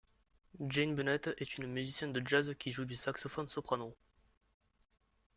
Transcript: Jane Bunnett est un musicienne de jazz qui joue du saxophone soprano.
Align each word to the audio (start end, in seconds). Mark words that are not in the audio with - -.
Jane 0.67 0.95
Bunnett 0.95 1.29
est 1.37 1.59
un 1.63 1.67
musicienne 1.67 2.11
de 2.11 2.27
jazz 2.27 2.55
qui 2.57 2.71
joue 2.71 2.85
du 2.85 2.95
saxophone 2.95 3.49
soprano. 3.49 3.95